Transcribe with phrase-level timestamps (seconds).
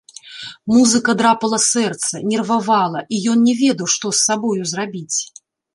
[0.71, 5.17] Музыка драпала сэрца, нервавала, і ён не ведаў, што з сабою зрабіць.